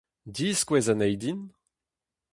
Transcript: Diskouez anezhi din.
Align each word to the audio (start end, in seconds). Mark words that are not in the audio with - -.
Diskouez 0.35 0.85
anezhi 0.91 1.17
din. 1.21 1.39